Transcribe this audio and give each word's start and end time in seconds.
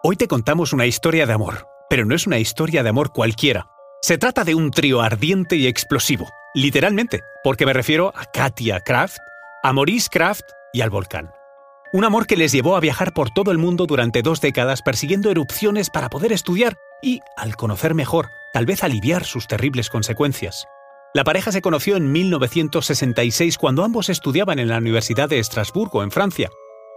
Hoy 0.00 0.14
te 0.14 0.28
contamos 0.28 0.72
una 0.72 0.86
historia 0.86 1.26
de 1.26 1.32
amor, 1.32 1.66
pero 1.90 2.04
no 2.04 2.14
es 2.14 2.28
una 2.28 2.38
historia 2.38 2.84
de 2.84 2.88
amor 2.88 3.12
cualquiera. 3.12 3.66
Se 4.00 4.16
trata 4.16 4.44
de 4.44 4.54
un 4.54 4.70
trío 4.70 5.00
ardiente 5.00 5.56
y 5.56 5.66
explosivo, 5.66 6.28
literalmente, 6.54 7.22
porque 7.42 7.66
me 7.66 7.72
refiero 7.72 8.12
a 8.14 8.24
Katia 8.26 8.78
Kraft, 8.78 9.18
a 9.64 9.72
Maurice 9.72 10.08
Kraft 10.08 10.44
y 10.72 10.82
al 10.82 10.90
volcán. 10.90 11.32
Un 11.92 12.04
amor 12.04 12.28
que 12.28 12.36
les 12.36 12.52
llevó 12.52 12.76
a 12.76 12.80
viajar 12.80 13.12
por 13.12 13.30
todo 13.30 13.50
el 13.50 13.58
mundo 13.58 13.86
durante 13.86 14.22
dos 14.22 14.40
décadas 14.40 14.82
persiguiendo 14.82 15.32
erupciones 15.32 15.90
para 15.90 16.10
poder 16.10 16.32
estudiar 16.32 16.76
y, 17.02 17.18
al 17.36 17.56
conocer 17.56 17.94
mejor, 17.94 18.28
tal 18.52 18.66
vez 18.66 18.84
aliviar 18.84 19.24
sus 19.24 19.48
terribles 19.48 19.90
consecuencias. 19.90 20.64
La 21.12 21.24
pareja 21.24 21.50
se 21.50 21.60
conoció 21.60 21.96
en 21.96 22.12
1966 22.12 23.58
cuando 23.58 23.82
ambos 23.82 24.10
estudiaban 24.10 24.60
en 24.60 24.68
la 24.68 24.78
Universidad 24.78 25.28
de 25.28 25.40
Estrasburgo, 25.40 26.04
en 26.04 26.12
Francia. 26.12 26.50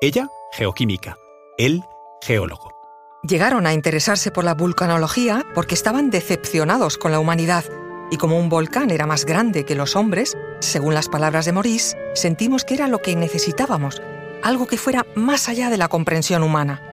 Ella, 0.00 0.28
geoquímica, 0.52 1.18
él, 1.58 1.82
geólogo. 2.22 2.75
Llegaron 3.22 3.66
a 3.66 3.72
interesarse 3.72 4.30
por 4.30 4.44
la 4.44 4.54
vulcanología 4.54 5.44
porque 5.54 5.74
estaban 5.74 6.10
decepcionados 6.10 6.98
con 6.98 7.12
la 7.12 7.18
humanidad 7.18 7.64
y 8.10 8.18
como 8.18 8.38
un 8.38 8.48
volcán 8.48 8.90
era 8.90 9.06
más 9.06 9.24
grande 9.24 9.64
que 9.64 9.74
los 9.74 9.96
hombres, 9.96 10.36
según 10.60 10.94
las 10.94 11.08
palabras 11.08 11.44
de 11.44 11.52
Maurice, 11.52 11.96
sentimos 12.14 12.64
que 12.64 12.74
era 12.74 12.86
lo 12.86 12.98
que 12.98 13.16
necesitábamos, 13.16 14.00
algo 14.44 14.66
que 14.66 14.76
fuera 14.76 15.04
más 15.16 15.48
allá 15.48 15.70
de 15.70 15.76
la 15.76 15.88
comprensión 15.88 16.42
humana. 16.44 16.92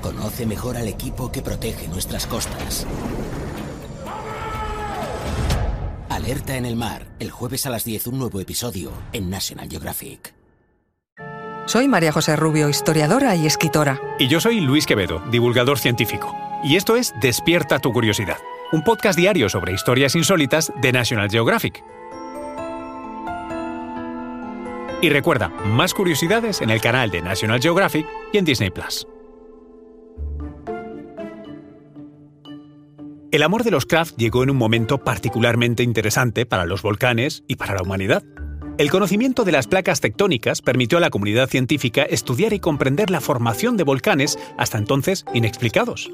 Conoce 0.00 0.46
mejor 0.46 0.76
al 0.76 0.86
equipo 0.86 1.32
que 1.32 1.42
protege 1.42 1.88
nuestras 1.88 2.28
costas. 2.28 2.86
Alerta 6.08 6.56
en 6.56 6.64
el 6.64 6.76
mar, 6.76 7.08
el 7.18 7.32
jueves 7.32 7.66
a 7.66 7.70
las 7.70 7.84
10 7.84 8.06
un 8.06 8.18
nuevo 8.20 8.40
episodio 8.40 8.92
en 9.12 9.30
National 9.30 9.68
Geographic. 9.68 10.35
Soy 11.66 11.88
María 11.88 12.12
José 12.12 12.36
Rubio, 12.36 12.68
historiadora 12.68 13.34
y 13.34 13.44
escritora. 13.44 14.00
Y 14.20 14.28
yo 14.28 14.40
soy 14.40 14.60
Luis 14.60 14.86
Quevedo, 14.86 15.20
divulgador 15.32 15.80
científico. 15.80 16.32
Y 16.62 16.76
esto 16.76 16.94
es 16.94 17.12
Despierta 17.20 17.80
tu 17.80 17.92
curiosidad, 17.92 18.36
un 18.70 18.84
podcast 18.84 19.18
diario 19.18 19.48
sobre 19.48 19.72
historias 19.72 20.14
insólitas 20.14 20.72
de 20.80 20.92
National 20.92 21.28
Geographic. 21.28 21.82
Y 25.02 25.10
recuerda, 25.10 25.48
más 25.48 25.92
curiosidades 25.92 26.60
en 26.60 26.70
el 26.70 26.80
canal 26.80 27.10
de 27.10 27.20
National 27.20 27.60
Geographic 27.60 28.06
y 28.32 28.38
en 28.38 28.44
Disney 28.44 28.70
Plus. 28.70 29.08
El 33.32 33.42
amor 33.42 33.64
de 33.64 33.72
los 33.72 33.86
Kraft 33.86 34.14
llegó 34.16 34.44
en 34.44 34.50
un 34.50 34.56
momento 34.56 34.98
particularmente 34.98 35.82
interesante 35.82 36.46
para 36.46 36.64
los 36.64 36.82
volcanes 36.82 37.42
y 37.48 37.56
para 37.56 37.74
la 37.74 37.82
humanidad. 37.82 38.22
El 38.78 38.90
conocimiento 38.90 39.44
de 39.44 39.52
las 39.52 39.66
placas 39.66 40.02
tectónicas 40.02 40.60
permitió 40.60 40.98
a 40.98 41.00
la 41.00 41.08
comunidad 41.08 41.48
científica 41.48 42.02
estudiar 42.02 42.52
y 42.52 42.60
comprender 42.60 43.08
la 43.08 43.22
formación 43.22 43.78
de 43.78 43.84
volcanes 43.84 44.38
hasta 44.58 44.76
entonces 44.76 45.24
inexplicados. 45.32 46.10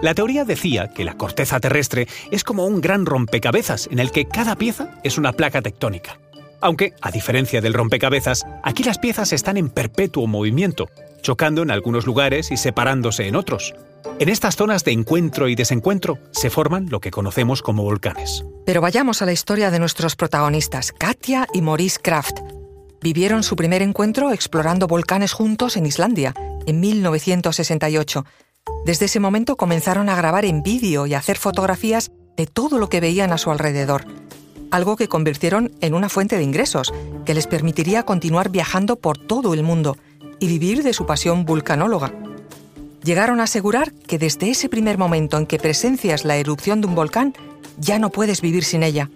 La 0.00 0.14
teoría 0.14 0.44
decía 0.44 0.90
que 0.94 1.04
la 1.04 1.16
corteza 1.16 1.58
terrestre 1.58 2.06
es 2.30 2.44
como 2.44 2.66
un 2.66 2.80
gran 2.80 3.04
rompecabezas 3.04 3.88
en 3.90 3.98
el 3.98 4.12
que 4.12 4.26
cada 4.26 4.54
pieza 4.54 5.00
es 5.02 5.18
una 5.18 5.32
placa 5.32 5.60
tectónica. 5.60 6.20
Aunque, 6.64 6.94
a 7.02 7.10
diferencia 7.10 7.60
del 7.60 7.74
rompecabezas, 7.74 8.46
aquí 8.62 8.84
las 8.84 8.98
piezas 8.98 9.34
están 9.34 9.58
en 9.58 9.68
perpetuo 9.68 10.26
movimiento, 10.26 10.88
chocando 11.20 11.60
en 11.60 11.70
algunos 11.70 12.06
lugares 12.06 12.50
y 12.50 12.56
separándose 12.56 13.28
en 13.28 13.36
otros. 13.36 13.74
En 14.18 14.30
estas 14.30 14.56
zonas 14.56 14.82
de 14.82 14.92
encuentro 14.92 15.48
y 15.48 15.56
desencuentro 15.56 16.18
se 16.30 16.48
forman 16.48 16.88
lo 16.88 17.00
que 17.00 17.10
conocemos 17.10 17.60
como 17.60 17.82
volcanes. 17.82 18.46
Pero 18.64 18.80
vayamos 18.80 19.20
a 19.20 19.26
la 19.26 19.32
historia 19.32 19.70
de 19.70 19.78
nuestros 19.78 20.16
protagonistas, 20.16 20.92
Katia 20.92 21.46
y 21.52 21.60
Maurice 21.60 22.00
Kraft. 22.00 22.38
Vivieron 23.02 23.42
su 23.42 23.56
primer 23.56 23.82
encuentro 23.82 24.32
explorando 24.32 24.86
volcanes 24.86 25.34
juntos 25.34 25.76
en 25.76 25.84
Islandia, 25.84 26.32
en 26.66 26.80
1968. 26.80 28.24
Desde 28.86 29.04
ese 29.04 29.20
momento 29.20 29.56
comenzaron 29.56 30.08
a 30.08 30.16
grabar 30.16 30.46
en 30.46 30.62
vídeo 30.62 31.06
y 31.06 31.12
hacer 31.12 31.36
fotografías 31.36 32.10
de 32.38 32.46
todo 32.46 32.78
lo 32.78 32.88
que 32.88 33.00
veían 33.00 33.32
a 33.32 33.38
su 33.38 33.50
alrededor, 33.50 34.06
algo 34.74 34.96
que 34.96 35.08
convirtieron 35.08 35.72
en 35.80 35.94
una 35.94 36.08
fuente 36.08 36.36
de 36.36 36.42
ingresos, 36.42 36.92
que 37.24 37.34
les 37.34 37.46
permitiría 37.46 38.04
continuar 38.04 38.50
viajando 38.50 38.96
por 38.96 39.18
todo 39.18 39.54
el 39.54 39.62
mundo 39.62 39.96
y 40.40 40.48
vivir 40.48 40.82
de 40.82 40.92
su 40.92 41.06
pasión 41.06 41.44
vulcanóloga 41.44 42.12
llegaron 43.04 43.38
a 43.40 43.44
asegurar 43.44 43.92
que 43.92 44.18
desde 44.18 44.50
ese 44.50 44.68
primer 44.68 44.98
momento 44.98 45.38
en 45.38 45.46
que 45.46 45.58
presencias 45.58 46.24
la 46.24 46.36
erupción 46.36 46.80
de 46.80 46.88
un 46.88 46.94
volcán, 46.94 47.34
ya 47.78 47.98
no 47.98 48.10
puedes 48.10 48.40
vivir 48.40 48.64
sin 48.64 48.82
ella. 48.82 49.10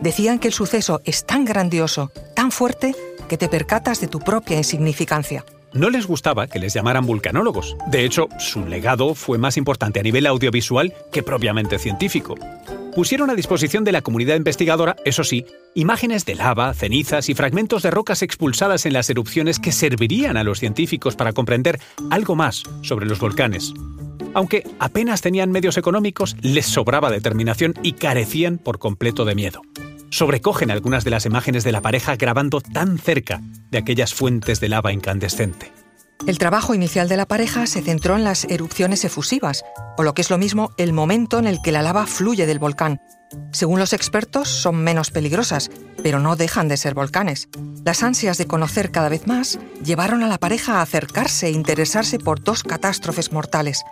Decían 0.00 0.38
que 0.38 0.48
el 0.48 0.54
suceso 0.54 1.02
es 1.04 1.26
tan 1.26 1.44
grandioso, 1.44 2.10
tan 2.34 2.50
fuerte, 2.50 2.94
que 3.28 3.36
te 3.36 3.48
percatas 3.48 4.00
de 4.00 4.08
tu 4.08 4.18
propia 4.18 4.56
insignificancia. 4.56 5.44
No 5.72 5.90
les 5.90 6.06
gustaba 6.06 6.48
que 6.48 6.58
les 6.58 6.74
llamaran 6.74 7.06
vulcanólogos. 7.06 7.76
De 7.86 8.04
hecho, 8.04 8.28
su 8.38 8.66
legado 8.66 9.14
fue 9.14 9.38
más 9.38 9.56
importante 9.56 10.00
a 10.00 10.02
nivel 10.02 10.26
audiovisual 10.26 10.92
que 11.12 11.22
propiamente 11.22 11.78
científico 11.78 12.34
pusieron 12.94 13.30
a 13.30 13.34
disposición 13.34 13.84
de 13.84 13.92
la 13.92 14.02
comunidad 14.02 14.36
investigadora, 14.36 14.96
eso 15.04 15.24
sí, 15.24 15.46
imágenes 15.74 16.24
de 16.24 16.34
lava, 16.34 16.72
cenizas 16.74 17.28
y 17.28 17.34
fragmentos 17.34 17.82
de 17.82 17.90
rocas 17.90 18.22
expulsadas 18.22 18.86
en 18.86 18.92
las 18.92 19.10
erupciones 19.10 19.58
que 19.58 19.72
servirían 19.72 20.36
a 20.36 20.44
los 20.44 20.58
científicos 20.58 21.16
para 21.16 21.32
comprender 21.32 21.80
algo 22.10 22.36
más 22.36 22.62
sobre 22.82 23.06
los 23.06 23.20
volcanes. 23.20 23.72
Aunque 24.34 24.64
apenas 24.78 25.22
tenían 25.22 25.50
medios 25.50 25.76
económicos, 25.76 26.36
les 26.40 26.66
sobraba 26.66 27.10
determinación 27.10 27.74
y 27.82 27.92
carecían 27.92 28.58
por 28.58 28.78
completo 28.78 29.24
de 29.24 29.34
miedo. 29.34 29.62
Sobrecogen 30.10 30.70
algunas 30.70 31.04
de 31.04 31.10
las 31.10 31.26
imágenes 31.26 31.64
de 31.64 31.72
la 31.72 31.80
pareja 31.80 32.16
grabando 32.16 32.60
tan 32.60 32.98
cerca 32.98 33.40
de 33.70 33.78
aquellas 33.78 34.12
fuentes 34.12 34.60
de 34.60 34.68
lava 34.68 34.92
incandescente. 34.92 35.72
El 36.26 36.38
trabajo 36.38 36.74
inicial 36.74 37.08
de 37.08 37.16
la 37.16 37.26
pareja 37.26 37.66
se 37.66 37.80
centró 37.80 38.16
en 38.16 38.24
las 38.24 38.44
erupciones 38.44 39.04
efusivas, 39.04 39.64
o 39.96 40.02
lo 40.02 40.12
que 40.12 40.20
es 40.20 40.30
lo 40.30 40.36
mismo, 40.36 40.72
el 40.76 40.92
momento 40.92 41.38
en 41.38 41.46
el 41.46 41.62
que 41.62 41.72
la 41.72 41.82
lava 41.82 42.06
fluye 42.06 42.46
del 42.46 42.58
volcán. 42.58 43.00
Según 43.52 43.78
los 43.78 43.92
expertos, 43.92 44.48
son 44.48 44.76
menos 44.76 45.10
peligrosas, 45.10 45.70
pero 46.02 46.18
no 46.18 46.36
dejan 46.36 46.68
de 46.68 46.76
ser 46.76 46.94
volcanes. 46.94 47.48
Las 47.84 48.02
ansias 48.02 48.38
de 48.38 48.46
conocer 48.46 48.90
cada 48.90 49.08
vez 49.08 49.26
más 49.26 49.58
llevaron 49.82 50.22
a 50.22 50.28
la 50.28 50.38
pareja 50.38 50.78
a 50.78 50.82
acercarse 50.82 51.46
e 51.46 51.52
interesarse 51.52 52.18
por 52.18 52.42
dos 52.42 52.64
catástrofes 52.64 53.32
mortales. 53.32 53.82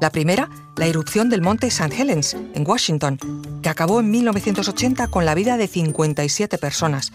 La 0.00 0.10
primera, 0.10 0.50
la 0.76 0.86
erupción 0.86 1.30
del 1.30 1.42
monte 1.42 1.68
St. 1.68 1.96
Helens, 1.96 2.34
en 2.54 2.68
Washington, 2.68 3.18
que 3.62 3.68
acabó 3.68 4.00
en 4.00 4.10
1980 4.10 5.08
con 5.08 5.24
la 5.24 5.34
vida 5.34 5.56
de 5.56 5.68
57 5.68 6.58
personas. 6.58 7.12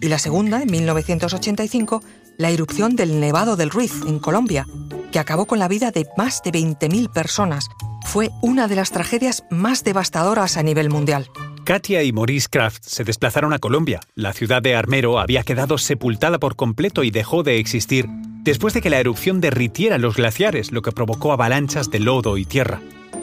Y 0.00 0.08
la 0.08 0.18
segunda, 0.18 0.62
en 0.62 0.70
1985, 0.70 2.02
la 2.36 2.50
erupción 2.50 2.96
del 2.96 3.20
Nevado 3.20 3.56
del 3.56 3.70
Ruiz, 3.70 3.92
en 4.06 4.18
Colombia, 4.18 4.66
que 5.12 5.18
acabó 5.18 5.46
con 5.46 5.58
la 5.58 5.68
vida 5.68 5.90
de 5.90 6.06
más 6.16 6.42
de 6.42 6.52
20.000 6.52 7.12
personas. 7.12 7.68
Fue 8.04 8.30
una 8.42 8.68
de 8.68 8.76
las 8.76 8.90
tragedias 8.90 9.44
más 9.50 9.84
devastadoras 9.84 10.56
a 10.56 10.62
nivel 10.62 10.90
mundial. 10.90 11.30
Katia 11.64 12.02
y 12.02 12.12
Maurice 12.12 12.48
Kraft 12.50 12.84
se 12.84 13.04
desplazaron 13.04 13.52
a 13.54 13.58
Colombia. 13.58 14.00
La 14.14 14.34
ciudad 14.34 14.60
de 14.60 14.76
Armero 14.76 15.18
había 15.18 15.42
quedado 15.42 15.78
sepultada 15.78 16.38
por 16.38 16.56
completo 16.56 17.02
y 17.04 17.10
dejó 17.10 17.42
de 17.42 17.58
existir 17.58 18.06
después 18.44 18.74
de 18.74 18.82
que 18.82 18.90
la 18.90 19.00
erupción 19.00 19.40
derritiera 19.40 19.96
los 19.96 20.16
glaciares, 20.16 20.70
lo 20.70 20.82
que 20.82 20.92
provocó 20.92 21.32
avalanchas 21.32 21.90
de 21.90 22.00
lodo 22.00 22.36
y 22.36 22.44
tierra. 22.44 22.82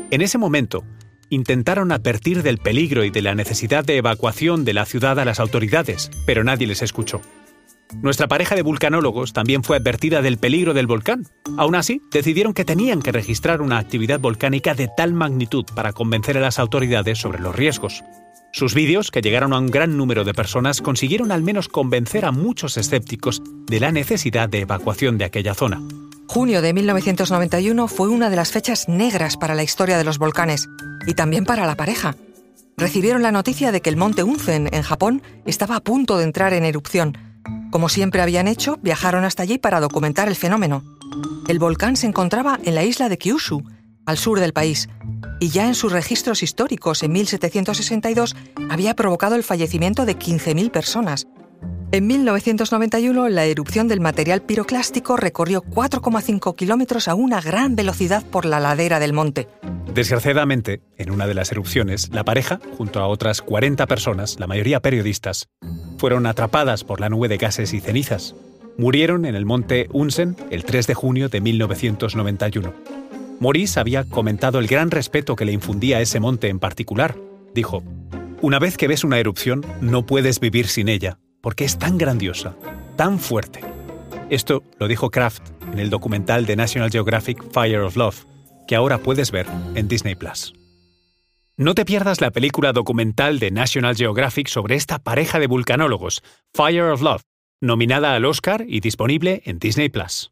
En 0.09 0.21
ese 0.21 0.39
momento, 0.39 0.83
intentaron 1.31 1.91
advertir 1.91 2.43
del 2.43 2.59
peligro 2.59 3.03
y 3.03 3.09
de 3.09 3.23
la 3.23 3.33
necesidad 3.33 3.83
de 3.83 3.97
evacuación 3.97 4.65
de 4.65 4.73
la 4.73 4.85
ciudad 4.85 5.17
a 5.19 5.25
las 5.25 5.39
autoridades, 5.39 6.11
pero 6.27 6.43
nadie 6.43 6.67
les 6.67 6.83
escuchó. 6.83 7.21
Nuestra 8.01 8.27
pareja 8.27 8.55
de 8.55 8.61
vulcanólogos 8.61 9.33
también 9.33 9.63
fue 9.63 9.77
advertida 9.77 10.21
del 10.21 10.37
peligro 10.37 10.73
del 10.73 10.87
volcán. 10.87 11.25
Aún 11.57 11.75
así, 11.75 12.01
decidieron 12.11 12.53
que 12.53 12.65
tenían 12.65 13.01
que 13.01 13.11
registrar 13.11 13.61
una 13.61 13.79
actividad 13.79 14.19
volcánica 14.19 14.73
de 14.75 14.89
tal 14.95 15.13
magnitud 15.13 15.65
para 15.75 15.93
convencer 15.93 16.37
a 16.37 16.41
las 16.41 16.59
autoridades 16.59 17.17
sobre 17.17 17.39
los 17.39 17.55
riesgos. 17.55 18.03
Sus 18.53 18.73
vídeos, 18.73 19.11
que 19.11 19.21
llegaron 19.21 19.53
a 19.53 19.59
un 19.59 19.67
gran 19.67 19.97
número 19.97 20.25
de 20.25 20.33
personas, 20.33 20.81
consiguieron 20.81 21.31
al 21.31 21.41
menos 21.41 21.69
convencer 21.69 22.25
a 22.25 22.31
muchos 22.31 22.75
escépticos 22.77 23.41
de 23.67 23.79
la 23.79 23.91
necesidad 23.91 24.49
de 24.49 24.59
evacuación 24.59 25.17
de 25.17 25.25
aquella 25.25 25.53
zona. 25.53 25.81
Junio 26.33 26.61
de 26.61 26.71
1991 26.71 27.89
fue 27.89 28.07
una 28.07 28.29
de 28.29 28.37
las 28.37 28.51
fechas 28.51 28.87
negras 28.87 29.35
para 29.35 29.53
la 29.53 29.63
historia 29.63 29.97
de 29.97 30.05
los 30.05 30.17
volcanes 30.17 30.69
y 31.05 31.13
también 31.13 31.43
para 31.43 31.67
la 31.67 31.75
pareja. 31.75 32.15
Recibieron 32.77 33.21
la 33.21 33.33
noticia 33.33 33.73
de 33.73 33.81
que 33.81 33.89
el 33.89 33.97
monte 33.97 34.23
Unzen, 34.23 34.69
en 34.71 34.81
Japón, 34.81 35.21
estaba 35.45 35.75
a 35.75 35.81
punto 35.81 36.17
de 36.17 36.23
entrar 36.23 36.53
en 36.53 36.63
erupción 36.63 37.17
como 37.71 37.87
siempre 37.87 38.21
habían 38.21 38.49
hecho, 38.49 38.77
viajaron 38.81 39.23
hasta 39.23 39.43
allí 39.43 39.57
para 39.57 39.79
documentar 39.79 40.27
el 40.27 40.35
fenómeno. 40.35 40.83
El 41.47 41.57
volcán 41.57 41.95
se 41.95 42.05
encontraba 42.05 42.59
en 42.63 42.75
la 42.75 42.83
isla 42.83 43.07
de 43.07 43.17
Kyushu, 43.17 43.63
al 44.05 44.17
sur 44.17 44.41
del 44.41 44.51
país, 44.51 44.89
y 45.39 45.49
ya 45.49 45.67
en 45.67 45.75
sus 45.75 45.93
registros 45.93 46.43
históricos 46.43 47.01
en 47.01 47.13
1762 47.13 48.35
había 48.69 48.93
provocado 48.93 49.35
el 49.35 49.43
fallecimiento 49.43 50.05
de 50.05 50.17
15.000 50.17 50.69
personas. 50.69 51.27
En 51.93 52.07
1991, 52.07 53.27
la 53.27 53.43
erupción 53.43 53.89
del 53.89 53.99
material 53.99 54.41
piroclástico 54.41 55.17
recorrió 55.17 55.61
4,5 55.61 56.55
kilómetros 56.55 57.09
a 57.09 57.15
una 57.15 57.41
gran 57.41 57.75
velocidad 57.75 58.23
por 58.23 58.45
la 58.45 58.61
ladera 58.61 58.97
del 59.01 59.11
monte. 59.11 59.49
Desgraciadamente, 59.93 60.79
en 60.97 61.11
una 61.11 61.27
de 61.27 61.33
las 61.33 61.51
erupciones, 61.51 62.09
la 62.13 62.23
pareja, 62.23 62.61
junto 62.77 63.01
a 63.01 63.07
otras 63.07 63.41
40 63.41 63.87
personas, 63.87 64.39
la 64.39 64.47
mayoría 64.47 64.79
periodistas, 64.79 65.49
fueron 65.97 66.27
atrapadas 66.27 66.85
por 66.85 67.01
la 67.01 67.09
nube 67.09 67.27
de 67.27 67.35
gases 67.35 67.73
y 67.73 67.81
cenizas. 67.81 68.35
Murieron 68.77 69.25
en 69.25 69.35
el 69.35 69.45
monte 69.45 69.89
Unsen 69.91 70.37
el 70.49 70.63
3 70.63 70.87
de 70.87 70.93
junio 70.93 71.27
de 71.27 71.41
1991. 71.41 72.73
Maurice 73.41 73.81
había 73.81 74.05
comentado 74.05 74.59
el 74.59 74.67
gran 74.67 74.91
respeto 74.91 75.35
que 75.35 75.43
le 75.43 75.51
infundía 75.51 75.99
ese 75.99 76.21
monte 76.21 76.47
en 76.47 76.59
particular. 76.59 77.17
Dijo, 77.53 77.83
una 78.41 78.59
vez 78.59 78.77
que 78.77 78.87
ves 78.87 79.03
una 79.03 79.19
erupción, 79.19 79.65
no 79.81 80.05
puedes 80.05 80.39
vivir 80.39 80.67
sin 80.67 80.87
ella, 80.87 81.19
porque 81.41 81.65
es 81.65 81.77
tan 81.77 81.97
grandiosa, 81.97 82.55
tan 82.95 83.19
fuerte. 83.19 83.61
Esto 84.29 84.63
lo 84.79 84.87
dijo 84.87 85.09
Kraft 85.09 85.43
en 85.71 85.79
el 85.79 85.89
documental 85.89 86.45
de 86.45 86.55
National 86.55 86.89
Geographic 86.89 87.43
Fire 87.51 87.81
of 87.81 87.95
Love, 87.95 88.25
que 88.67 88.75
ahora 88.75 88.99
puedes 88.99 89.31
ver 89.31 89.47
en 89.75 89.87
Disney 89.87 90.15
Plus. 90.15 90.53
No 91.57 91.75
te 91.75 91.85
pierdas 91.85 92.21
la 92.21 92.31
película 92.31 92.73
documental 92.73 93.39
de 93.39 93.51
National 93.51 93.95
Geographic 93.95 94.47
sobre 94.47 94.75
esta 94.75 94.99
pareja 94.99 95.37
de 95.39 95.47
vulcanólogos, 95.47 96.23
Fire 96.53 96.85
of 96.85 97.01
Love, 97.01 97.21
nominada 97.59 98.15
al 98.15 98.25
Oscar 98.25 98.65
y 98.67 98.79
disponible 98.79 99.41
en 99.45 99.59
Disney 99.59 99.89
Plus. 99.89 100.31